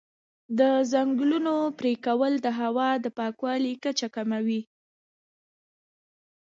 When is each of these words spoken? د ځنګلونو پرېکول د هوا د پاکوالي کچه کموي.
د 0.59 0.61
ځنګلونو 0.91 1.53
پرېکول 1.79 2.33
د 2.41 2.47
هوا 2.59 2.89
د 3.03 3.05
پاکوالي 3.17 3.73
کچه 3.83 4.07
کموي. 4.15 4.61